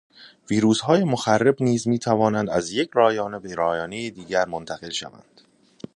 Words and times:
ویروسهای 0.49 1.03
مخرب 1.03 1.63
نیز 1.63 1.87
می 1.87 1.99
توانند 1.99 2.49
از 2.49 2.71
یک 2.71 2.89
رایانه 2.93 3.39
به 3.39 3.55
رایانه 3.55 4.09
دیگر 4.09 4.45
منتقل 4.45 4.89
شوند. 4.89 5.41